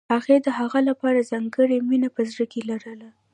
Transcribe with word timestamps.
هغې 0.13 0.37
د 0.45 0.47
هغه 0.59 0.79
لپاره 0.89 1.27
ځانګړې 1.31 1.77
مینه 1.89 2.09
په 2.15 2.21
زړه 2.31 2.45
کې 2.51 2.61
لرله 2.69 3.09